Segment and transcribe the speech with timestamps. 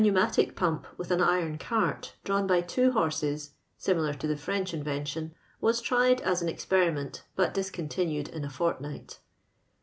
[0.01, 4.71] A pneumatic pump, with an iron cart, drawn by two horses (similar to the French
[4.71, 9.19] inven tion), was tried as an experiment, but discon tinued in a fbrtnight.